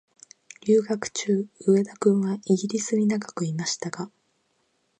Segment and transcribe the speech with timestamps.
[0.61, 4.09] 留学中、上田君はイギリスに長くいましたが、